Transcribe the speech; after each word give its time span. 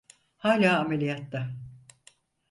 Hâlâ 0.37 0.79
ameliyatta. 0.79 1.51